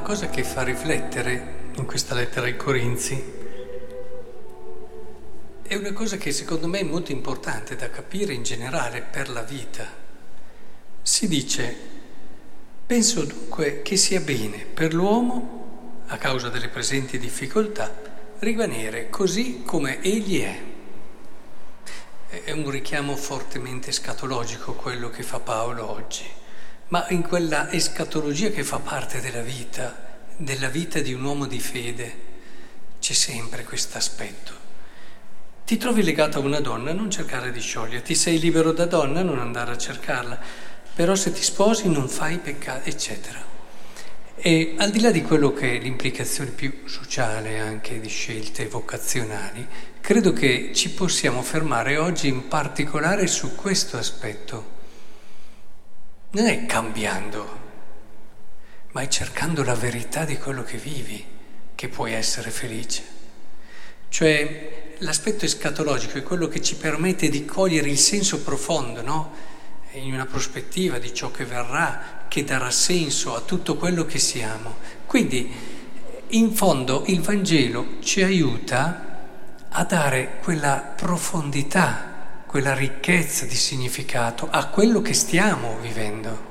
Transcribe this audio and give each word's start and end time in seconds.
cosa 0.00 0.28
che 0.28 0.42
fa 0.42 0.62
riflettere 0.62 1.70
in 1.74 1.84
questa 1.84 2.14
lettera 2.14 2.46
ai 2.46 2.56
Corinzi 2.56 3.40
è 5.62 5.74
una 5.74 5.92
cosa 5.92 6.18
che 6.18 6.32
secondo 6.32 6.68
me 6.68 6.80
è 6.80 6.84
molto 6.84 7.12
importante 7.12 7.76
da 7.76 7.88
capire 7.88 8.34
in 8.34 8.42
generale 8.42 9.00
per 9.00 9.30
la 9.30 9.42
vita. 9.42 9.86
Si 11.00 11.28
dice, 11.28 11.74
penso 12.86 13.24
dunque 13.24 13.80
che 13.80 13.96
sia 13.96 14.20
bene 14.20 14.66
per 14.66 14.92
l'uomo, 14.92 16.02
a 16.08 16.18
causa 16.18 16.50
delle 16.50 16.68
presenti 16.68 17.18
difficoltà, 17.18 17.90
rimanere 18.40 19.08
così 19.08 19.62
come 19.64 20.02
egli 20.02 20.42
è. 20.42 20.60
È 22.44 22.50
un 22.50 22.68
richiamo 22.68 23.16
fortemente 23.16 23.92
scatologico 23.92 24.74
quello 24.74 25.08
che 25.08 25.22
fa 25.22 25.40
Paolo 25.40 25.90
oggi 25.90 26.40
ma 26.92 27.06
in 27.08 27.22
quella 27.22 27.70
escatologia 27.70 28.50
che 28.50 28.64
fa 28.64 28.78
parte 28.78 29.22
della 29.22 29.40
vita, 29.40 30.18
della 30.36 30.68
vita 30.68 31.00
di 31.00 31.14
un 31.14 31.24
uomo 31.24 31.46
di 31.46 31.58
fede, 31.58 32.14
c'è 33.00 33.14
sempre 33.14 33.64
questo 33.64 33.96
aspetto. 33.96 34.52
Ti 35.64 35.78
trovi 35.78 36.02
legato 36.02 36.36
a 36.36 36.42
una 36.42 36.60
donna, 36.60 36.92
non 36.92 37.10
cercare 37.10 37.50
di 37.50 37.60
scioglierti, 37.60 38.14
sei 38.14 38.38
libero 38.38 38.72
da 38.72 38.84
donna, 38.84 39.22
non 39.22 39.38
andare 39.38 39.72
a 39.72 39.78
cercarla, 39.78 40.38
però 40.94 41.14
se 41.14 41.32
ti 41.32 41.42
sposi 41.42 41.88
non 41.88 42.10
fai 42.10 42.36
peccati, 42.36 42.90
eccetera. 42.90 43.42
E 44.34 44.74
al 44.76 44.90
di 44.90 45.00
là 45.00 45.10
di 45.10 45.22
quello 45.22 45.54
che 45.54 45.76
è 45.76 45.80
l'implicazione 45.80 46.50
più 46.50 46.82
sociale 46.84 47.58
anche 47.58 48.00
di 48.00 48.08
scelte 48.10 48.68
vocazionali, 48.68 49.66
credo 49.98 50.34
che 50.34 50.72
ci 50.74 50.90
possiamo 50.90 51.40
fermare 51.40 51.96
oggi 51.96 52.28
in 52.28 52.48
particolare 52.48 53.26
su 53.28 53.54
questo 53.54 53.96
aspetto 53.96 54.80
non 56.32 56.46
è 56.46 56.64
cambiando, 56.64 57.60
ma 58.92 59.02
è 59.02 59.08
cercando 59.08 59.62
la 59.62 59.74
verità 59.74 60.24
di 60.24 60.38
quello 60.38 60.62
che 60.62 60.78
vivi 60.78 61.24
che 61.74 61.88
puoi 61.88 62.12
essere 62.12 62.50
felice. 62.50 63.02
Cioè 64.08 64.94
l'aspetto 64.98 65.44
escatologico 65.44 66.18
è 66.18 66.22
quello 66.22 66.48
che 66.48 66.62
ci 66.62 66.76
permette 66.76 67.28
di 67.28 67.44
cogliere 67.44 67.90
il 67.90 67.98
senso 67.98 68.40
profondo, 68.40 69.02
no? 69.02 69.32
In 69.92 70.14
una 70.14 70.24
prospettiva 70.26 70.98
di 70.98 71.12
ciò 71.12 71.30
che 71.30 71.44
verrà, 71.44 72.24
che 72.28 72.44
darà 72.44 72.70
senso 72.70 73.34
a 73.34 73.40
tutto 73.40 73.76
quello 73.76 74.06
che 74.06 74.18
siamo. 74.18 74.76
Quindi, 75.04 75.52
in 76.28 76.54
fondo, 76.54 77.04
il 77.08 77.20
Vangelo 77.20 77.98
ci 78.00 78.22
aiuta 78.22 79.26
a 79.68 79.84
dare 79.84 80.38
quella 80.42 80.94
profondità 80.96 82.11
quella 82.52 82.74
ricchezza 82.74 83.46
di 83.46 83.54
significato 83.54 84.46
a 84.50 84.66
quello 84.66 85.00
che 85.00 85.14
stiamo 85.14 85.78
vivendo. 85.80 86.50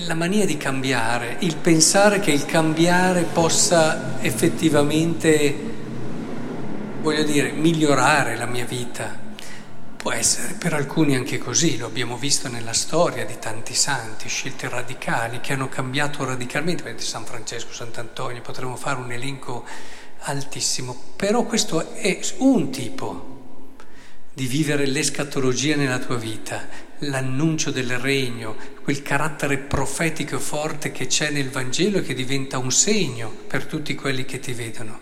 La 0.00 0.12
mania 0.12 0.44
di 0.44 0.58
cambiare, 0.58 1.38
il 1.38 1.56
pensare 1.56 2.20
che 2.20 2.30
il 2.30 2.44
cambiare 2.44 3.22
possa 3.22 4.20
effettivamente, 4.20 5.56
voglio 7.00 7.22
dire, 7.22 7.52
migliorare 7.52 8.36
la 8.36 8.44
mia 8.44 8.66
vita. 8.66 9.18
Può 9.96 10.12
essere 10.12 10.52
per 10.58 10.74
alcuni 10.74 11.16
anche 11.16 11.38
così, 11.38 11.78
lo 11.78 11.86
abbiamo 11.86 12.18
visto 12.18 12.50
nella 12.50 12.74
storia 12.74 13.24
di 13.24 13.38
tanti 13.38 13.72
santi, 13.72 14.28
scelte 14.28 14.68
radicali 14.68 15.40
che 15.40 15.54
hanno 15.54 15.70
cambiato 15.70 16.22
radicalmente, 16.22 16.94
San 16.98 17.24
Francesco, 17.24 17.72
Sant'Antonio, 17.72 18.42
potremmo 18.42 18.76
fare 18.76 19.00
un 19.00 19.10
elenco 19.10 19.64
altissimo, 20.24 20.94
però 21.16 21.44
questo 21.44 21.94
è 21.94 22.20
un 22.40 22.68
tipo 22.70 23.32
di 24.34 24.46
vivere 24.46 24.84
l'escatologia 24.86 25.76
nella 25.76 26.00
tua 26.00 26.16
vita, 26.16 26.68
l'annuncio 26.98 27.70
del 27.70 27.98
regno, 27.98 28.56
quel 28.82 29.00
carattere 29.00 29.58
profetico 29.58 30.40
forte 30.40 30.90
che 30.90 31.06
c'è 31.06 31.30
nel 31.30 31.50
Vangelo 31.50 31.98
e 31.98 32.02
che 32.02 32.14
diventa 32.14 32.58
un 32.58 32.72
segno 32.72 33.30
per 33.30 33.64
tutti 33.66 33.94
quelli 33.94 34.24
che 34.24 34.40
ti 34.40 34.52
vedono. 34.52 35.00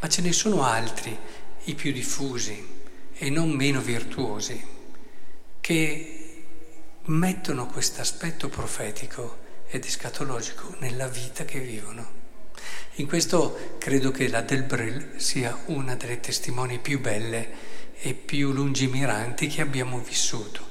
Ma 0.00 0.08
ce 0.08 0.20
ne 0.20 0.32
sono 0.32 0.64
altri, 0.64 1.16
i 1.64 1.74
più 1.74 1.92
diffusi 1.92 2.62
e 3.14 3.30
non 3.30 3.50
meno 3.50 3.80
virtuosi, 3.80 4.62
che 5.60 6.18
mettono 7.04 7.66
questo 7.66 8.02
aspetto 8.02 8.48
profetico 8.50 9.38
ed 9.68 9.84
escatologico 9.86 10.76
nella 10.80 11.08
vita 11.08 11.46
che 11.46 11.58
vivono. 11.58 12.21
In 12.96 13.06
questo 13.06 13.76
credo 13.78 14.10
che 14.10 14.28
la 14.28 14.42
del 14.42 14.64
Brill 14.64 15.16
sia 15.16 15.56
una 15.66 15.94
delle 15.94 16.20
testimoni 16.20 16.78
più 16.78 17.00
belle 17.00 17.48
e 17.98 18.12
più 18.12 18.52
lungimiranti 18.52 19.46
che 19.46 19.62
abbiamo 19.62 19.98
vissuto. 19.98 20.68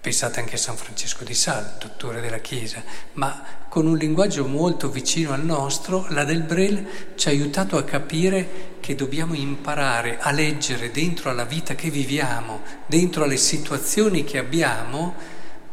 Pensate 0.00 0.40
anche 0.40 0.56
a 0.56 0.58
San 0.58 0.76
Francesco 0.76 1.22
di 1.22 1.32
Sal, 1.32 1.76
dottore 1.78 2.20
della 2.20 2.38
Chiesa, 2.38 2.82
ma 3.12 3.40
con 3.68 3.86
un 3.86 3.96
linguaggio 3.96 4.48
molto 4.48 4.90
vicino 4.90 5.32
al 5.32 5.44
nostro, 5.44 6.06
la 6.08 6.24
del 6.24 6.42
Brel 6.42 6.84
ci 7.14 7.28
ha 7.28 7.30
aiutato 7.30 7.76
a 7.76 7.84
capire 7.84 8.78
che 8.80 8.96
dobbiamo 8.96 9.34
imparare 9.34 10.18
a 10.18 10.32
leggere 10.32 10.90
dentro 10.90 11.30
alla 11.30 11.44
vita 11.44 11.76
che 11.76 11.88
viviamo, 11.88 12.62
dentro 12.86 13.22
alle 13.22 13.36
situazioni 13.36 14.24
che 14.24 14.38
abbiamo, 14.38 15.14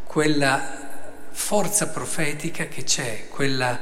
quella 0.04 0.90
forza 1.32 1.88
profetica 1.88 2.68
che 2.68 2.84
c'è, 2.84 3.28
quella 3.30 3.80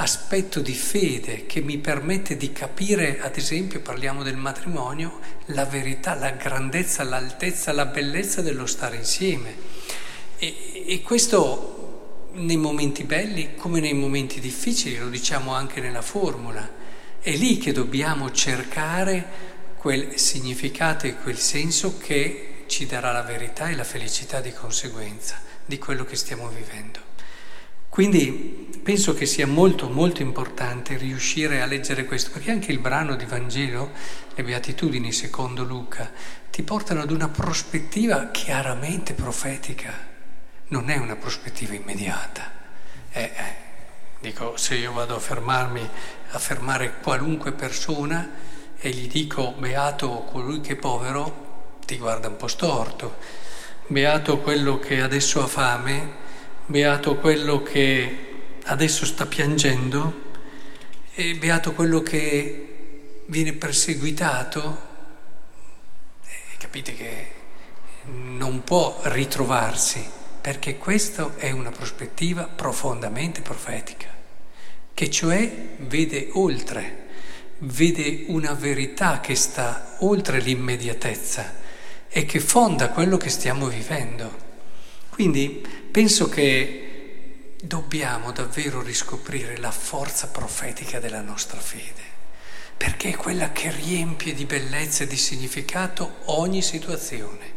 aspetto 0.00 0.60
di 0.60 0.74
fede 0.74 1.46
che 1.46 1.60
mi 1.60 1.78
permette 1.78 2.36
di 2.36 2.52
capire, 2.52 3.20
ad 3.20 3.36
esempio, 3.36 3.80
parliamo 3.80 4.22
del 4.22 4.36
matrimonio, 4.36 5.20
la 5.46 5.64
verità, 5.64 6.14
la 6.14 6.30
grandezza, 6.30 7.02
l'altezza, 7.02 7.72
la 7.72 7.86
bellezza 7.86 8.40
dello 8.40 8.66
stare 8.66 8.96
insieme. 8.96 9.54
E, 10.38 10.84
e 10.86 11.02
questo 11.02 12.30
nei 12.34 12.56
momenti 12.56 13.02
belli 13.02 13.56
come 13.56 13.80
nei 13.80 13.94
momenti 13.94 14.38
difficili, 14.38 14.98
lo 14.98 15.08
diciamo 15.08 15.52
anche 15.52 15.80
nella 15.80 16.02
formula. 16.02 16.76
È 17.20 17.34
lì 17.34 17.58
che 17.58 17.72
dobbiamo 17.72 18.30
cercare 18.30 19.46
quel 19.76 20.16
significato 20.16 21.06
e 21.06 21.16
quel 21.16 21.38
senso 21.38 21.98
che 21.98 22.64
ci 22.66 22.86
darà 22.86 23.10
la 23.10 23.22
verità 23.22 23.68
e 23.68 23.74
la 23.74 23.84
felicità 23.84 24.40
di 24.40 24.52
conseguenza 24.52 25.40
di 25.64 25.78
quello 25.78 26.04
che 26.04 26.14
stiamo 26.14 26.48
vivendo. 26.48 27.00
Quindi 27.88 28.67
penso 28.88 29.12
che 29.12 29.26
sia 29.26 29.46
molto 29.46 29.90
molto 29.90 30.22
importante 30.22 30.96
riuscire 30.96 31.60
a 31.60 31.66
leggere 31.66 32.06
questo, 32.06 32.30
perché 32.30 32.50
anche 32.50 32.72
il 32.72 32.78
brano 32.78 33.16
di 33.16 33.26
Vangelo, 33.26 33.90
le 34.34 34.42
Beatitudini 34.42 35.12
secondo 35.12 35.62
Luca, 35.62 36.10
ti 36.50 36.62
portano 36.62 37.02
ad 37.02 37.10
una 37.10 37.28
prospettiva 37.28 38.30
chiaramente 38.30 39.12
profetica, 39.12 39.92
non 40.68 40.88
è 40.88 40.96
una 40.96 41.16
prospettiva 41.16 41.74
immediata. 41.74 42.50
Eh, 43.10 43.20
eh, 43.20 43.30
dico, 44.20 44.56
se 44.56 44.76
io 44.76 44.92
vado 44.92 45.16
a 45.16 45.20
fermarmi, 45.20 45.86
a 46.30 46.38
fermare 46.38 46.94
qualunque 47.02 47.52
persona 47.52 48.30
e 48.78 48.88
gli 48.88 49.06
dico 49.06 49.52
beato 49.58 50.24
colui 50.32 50.62
che 50.62 50.72
è 50.72 50.76
povero, 50.76 51.76
ti 51.84 51.98
guarda 51.98 52.28
un 52.28 52.36
po' 52.36 52.48
storto, 52.48 53.16
beato 53.88 54.38
quello 54.38 54.78
che 54.78 55.02
adesso 55.02 55.42
ha 55.42 55.46
fame, 55.46 56.10
beato 56.64 57.16
quello 57.16 57.62
che 57.62 58.27
adesso 58.68 59.06
sta 59.06 59.26
piangendo 59.26 60.26
e 61.14 61.34
beato 61.36 61.72
quello 61.72 62.02
che 62.02 63.22
viene 63.26 63.52
perseguitato. 63.54 64.86
E 66.24 66.56
capite 66.58 66.94
che 66.94 67.26
non 68.04 68.62
può 68.64 69.00
ritrovarsi, 69.04 70.04
perché 70.40 70.78
questa 70.78 71.34
è 71.36 71.50
una 71.50 71.70
prospettiva 71.70 72.44
profondamente 72.44 73.40
profetica, 73.40 74.08
che 74.94 75.10
cioè 75.10 75.50
vede 75.78 76.28
oltre, 76.32 77.06
vede 77.58 78.24
una 78.28 78.52
verità 78.52 79.20
che 79.20 79.34
sta 79.34 79.96
oltre 80.00 80.40
l'immediatezza 80.40 81.56
e 82.08 82.24
che 82.24 82.40
fonda 82.40 82.90
quello 82.90 83.16
che 83.16 83.28
stiamo 83.28 83.66
vivendo. 83.66 84.46
Quindi 85.08 85.66
penso 85.90 86.28
che 86.28 86.87
dobbiamo 87.60 88.30
davvero 88.30 88.82
riscoprire 88.82 89.56
la 89.56 89.70
forza 89.70 90.28
profetica 90.28 91.00
della 91.00 91.20
nostra 91.20 91.58
fede, 91.58 92.02
perché 92.76 93.10
è 93.10 93.16
quella 93.16 93.50
che 93.50 93.70
riempie 93.72 94.34
di 94.34 94.44
bellezza 94.44 95.04
e 95.04 95.06
di 95.06 95.16
significato 95.16 96.18
ogni 96.26 96.62
situazione, 96.62 97.56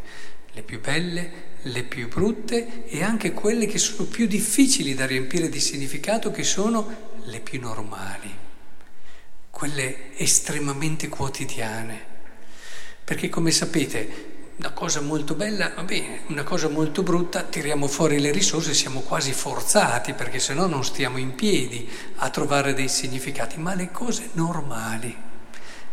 le 0.54 0.64
più 0.64 0.82
belle, 0.82 1.50
le 1.64 1.84
più 1.84 2.08
brutte 2.08 2.86
e 2.88 3.04
anche 3.04 3.32
quelle 3.32 3.68
che 3.68 3.78
sono 3.78 4.08
più 4.08 4.26
difficili 4.26 4.96
da 4.96 5.06
riempire 5.06 5.50
di 5.50 5.60
significato, 5.60 6.32
che 6.32 6.44
sono 6.44 7.10
le 7.26 7.40
più 7.40 7.60
normali, 7.60 8.36
quelle 9.52 10.18
estremamente 10.18 11.08
quotidiane. 11.08 12.10
Perché 13.04 13.30
come 13.30 13.52
sapete 13.52 14.31
una 14.58 14.72
cosa 14.72 15.02
molto 15.02 15.34
bella, 15.34 15.72
va 15.76 15.84
bene, 15.84 16.22
una 16.28 16.44
cosa 16.44 16.68
molto 16.68 17.02
brutta, 17.04 17.42
tiriamo 17.42 17.88
fuori 17.88 18.20
le 18.20 18.32
risorse, 18.32 18.74
siamo 18.74 19.02
quasi 19.02 19.34
forzati 19.34 20.14
perché 20.14 20.40
se 20.40 20.54
no 20.54 20.68
non 20.68 20.84
stiamo 20.84 21.18
in 21.18 21.34
piedi 21.34 21.90
a 22.18 22.30
trovare 22.30 22.74
dei 22.74 22.88
significati, 22.88 23.60
ma 23.60 23.74
le 23.74 23.90
cose 23.92 24.30
normali, 24.34 25.16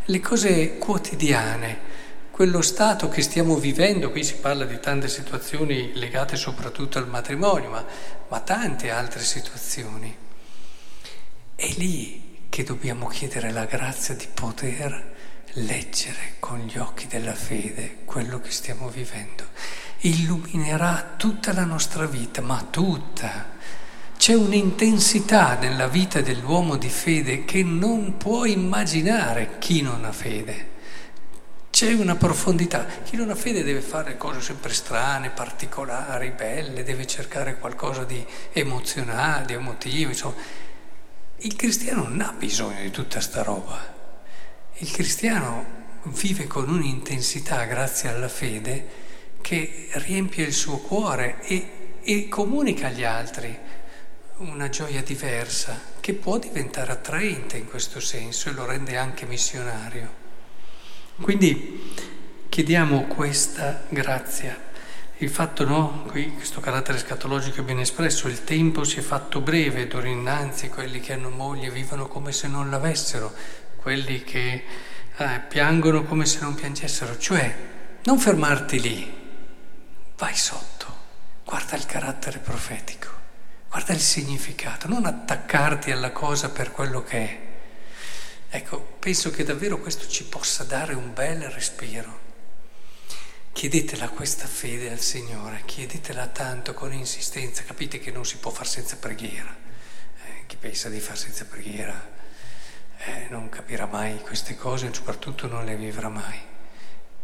le 0.04 0.20
cose 0.20 0.76
quotidiane, 0.76 1.96
quello 2.30 2.62
stato 2.62 3.08
che 3.08 3.22
stiamo 3.22 3.56
vivendo, 3.56 4.10
qui 4.10 4.22
si 4.22 4.34
parla 4.36 4.64
di 4.64 4.78
tante 4.78 5.08
situazioni 5.08 5.92
legate 5.94 6.36
soprattutto 6.36 6.98
al 6.98 7.08
matrimonio, 7.08 7.70
ma, 7.70 7.84
ma 8.28 8.40
tante 8.40 8.90
altre 8.90 9.24
situazioni. 9.24 10.14
È 11.54 11.68
lì 11.76 12.46
che 12.48 12.62
dobbiamo 12.62 13.08
chiedere 13.08 13.50
la 13.50 13.64
grazia 13.64 14.14
di 14.14 14.28
poter 14.32 15.16
leggere 15.58 16.34
con 16.38 16.60
gli 16.60 16.78
occhi 16.78 17.06
della 17.06 17.34
fede 17.34 17.98
quello 18.04 18.40
che 18.40 18.50
stiamo 18.50 18.88
vivendo. 18.88 19.44
Illuminerà 20.00 21.14
tutta 21.16 21.52
la 21.52 21.64
nostra 21.64 22.06
vita, 22.06 22.40
ma 22.40 22.66
tutta. 22.70 23.56
C'è 24.16 24.34
un'intensità 24.34 25.54
nella 25.54 25.88
vita 25.88 26.20
dell'uomo 26.20 26.76
di 26.76 26.88
fede 26.88 27.44
che 27.44 27.62
non 27.62 28.16
può 28.16 28.44
immaginare 28.44 29.58
chi 29.58 29.82
non 29.82 30.04
ha 30.04 30.12
fede. 30.12 30.76
C'è 31.70 31.92
una 31.92 32.16
profondità. 32.16 32.86
Chi 33.04 33.16
non 33.16 33.30
ha 33.30 33.34
fede 33.34 33.62
deve 33.62 33.80
fare 33.80 34.16
cose 34.16 34.40
sempre 34.40 34.72
strane, 34.72 35.30
particolari, 35.30 36.30
belle, 36.30 36.82
deve 36.82 37.06
cercare 37.06 37.58
qualcosa 37.58 38.04
di 38.04 38.24
emozionale, 38.52 39.46
di 39.46 39.52
emotivo. 39.52 40.10
Insomma. 40.10 40.34
Il 41.38 41.54
cristiano 41.54 42.02
non 42.02 42.20
ha 42.20 42.32
bisogno 42.36 42.80
di 42.80 42.90
tutta 42.90 43.20
sta 43.20 43.42
roba. 43.42 43.97
Il 44.80 44.92
cristiano 44.92 45.66
vive 46.04 46.46
con 46.46 46.68
un'intensità 46.68 47.64
grazie 47.64 48.10
alla 48.10 48.28
fede 48.28 48.86
che 49.40 49.88
riempie 49.94 50.44
il 50.44 50.52
suo 50.52 50.78
cuore 50.78 51.42
e, 51.42 51.98
e 52.00 52.28
comunica 52.28 52.86
agli 52.86 53.02
altri 53.02 53.58
una 54.36 54.68
gioia 54.68 55.02
diversa 55.02 55.80
che 55.98 56.14
può 56.14 56.38
diventare 56.38 56.92
attraente 56.92 57.56
in 57.56 57.66
questo 57.66 57.98
senso 57.98 58.50
e 58.50 58.52
lo 58.52 58.66
rende 58.66 58.96
anche 58.96 59.26
missionario. 59.26 60.08
Quindi 61.20 61.92
chiediamo 62.48 63.06
questa 63.08 63.82
grazia. 63.88 64.66
Il 65.16 65.30
fatto, 65.30 65.64
no, 65.64 66.04
qui 66.06 66.32
questo 66.34 66.60
carattere 66.60 66.98
scatologico 66.98 67.62
è 67.62 67.64
ben 67.64 67.80
espresso, 67.80 68.28
il 68.28 68.44
tempo 68.44 68.84
si 68.84 69.00
è 69.00 69.02
fatto 69.02 69.40
breve, 69.40 69.88
d'ora 69.88 70.06
innanzi 70.06 70.68
quelli 70.68 71.00
che 71.00 71.14
hanno 71.14 71.30
moglie 71.30 71.72
vivono 71.72 72.06
come 72.06 72.30
se 72.30 72.46
non 72.46 72.70
l'avessero, 72.70 73.34
quelli 73.88 74.22
che 74.22 74.64
eh, 75.16 75.40
piangono 75.48 76.04
come 76.04 76.26
se 76.26 76.40
non 76.40 76.54
piangessero, 76.54 77.16
cioè 77.16 77.56
non 78.02 78.18
fermarti 78.18 78.80
lì, 78.82 79.14
vai 80.18 80.36
sotto, 80.36 80.94
guarda 81.42 81.74
il 81.74 81.86
carattere 81.86 82.38
profetico, 82.38 83.08
guarda 83.70 83.94
il 83.94 84.00
significato, 84.00 84.88
non 84.88 85.06
attaccarti 85.06 85.90
alla 85.90 86.12
cosa 86.12 86.50
per 86.50 86.70
quello 86.70 87.02
che 87.02 87.16
è. 87.16 87.40
Ecco, 88.50 88.78
penso 88.98 89.30
che 89.30 89.42
davvero 89.42 89.78
questo 89.78 90.06
ci 90.06 90.24
possa 90.24 90.64
dare 90.64 90.92
un 90.92 91.14
bel 91.14 91.48
respiro. 91.48 92.26
Chiedetela 93.52 94.10
questa 94.10 94.46
fede 94.46 94.90
al 94.90 95.00
Signore, 95.00 95.62
chiedetela 95.64 96.26
tanto 96.26 96.74
con 96.74 96.92
insistenza, 96.92 97.62
capite 97.62 97.98
che 97.98 98.10
non 98.10 98.26
si 98.26 98.36
può 98.36 98.50
far 98.50 98.68
senza 98.68 98.96
preghiera. 98.96 99.56
Eh, 100.26 100.44
chi 100.46 100.56
pensa 100.56 100.90
di 100.90 101.00
far 101.00 101.16
senza 101.16 101.46
preghiera 101.46 102.16
eh, 102.98 103.26
non 103.30 103.48
capirà 103.48 103.86
mai 103.86 104.20
queste 104.20 104.56
cose 104.56 104.92
soprattutto 104.92 105.46
non 105.46 105.64
le 105.64 105.76
vivrà 105.76 106.08
mai. 106.08 106.38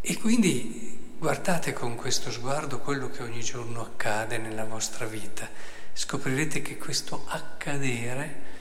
E 0.01 0.17
quindi 0.19 1.15
guardate 1.19 1.73
con 1.73 1.97
questo 1.97 2.31
sguardo 2.31 2.81
quello 2.81 3.09
che 3.11 3.23
ogni 3.23 3.43
giorno 3.43 3.81
accade 3.83 4.39
nella 4.39 4.65
vostra 4.65 5.07
vita. 5.07 5.49
Scoprirete 5.93 6.61
che 6.63 6.77
questo 6.77 7.25
accadere 7.27 8.53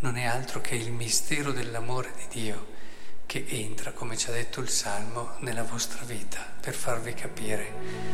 non 0.00 0.16
è 0.16 0.24
altro 0.24 0.60
che 0.60 0.74
il 0.74 0.92
mistero 0.92 1.52
dell'amore 1.52 2.12
di 2.16 2.40
Dio 2.40 2.78
che 3.30 3.44
entra, 3.48 3.92
come 3.92 4.16
ci 4.16 4.28
ha 4.28 4.32
detto 4.32 4.60
il 4.60 4.68
Salmo, 4.68 5.36
nella 5.38 5.62
vostra 5.62 6.02
vita 6.04 6.44
per 6.60 6.74
farvi 6.74 7.14
capire 7.14 8.09